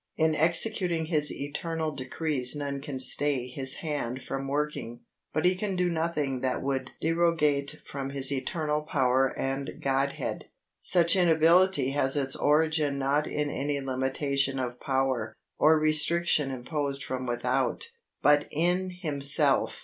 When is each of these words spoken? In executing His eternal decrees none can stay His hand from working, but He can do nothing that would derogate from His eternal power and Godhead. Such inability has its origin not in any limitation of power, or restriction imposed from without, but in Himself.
In 0.17 0.33
executing 0.33 1.05
His 1.05 1.31
eternal 1.31 1.91
decrees 1.91 2.55
none 2.55 2.81
can 2.81 2.99
stay 2.99 3.45
His 3.47 3.81
hand 3.85 4.23
from 4.23 4.47
working, 4.47 5.01
but 5.31 5.45
He 5.45 5.53
can 5.55 5.75
do 5.75 5.89
nothing 5.91 6.39
that 6.39 6.63
would 6.63 6.89
derogate 6.99 7.77
from 7.85 8.09
His 8.09 8.31
eternal 8.31 8.81
power 8.81 9.31
and 9.37 9.79
Godhead. 9.79 10.45
Such 10.79 11.15
inability 11.15 11.91
has 11.91 12.15
its 12.15 12.35
origin 12.35 12.97
not 12.97 13.27
in 13.27 13.51
any 13.51 13.79
limitation 13.79 14.57
of 14.57 14.79
power, 14.79 15.35
or 15.59 15.77
restriction 15.79 16.49
imposed 16.49 17.03
from 17.03 17.27
without, 17.27 17.91
but 18.23 18.47
in 18.49 18.89
Himself. 19.03 19.77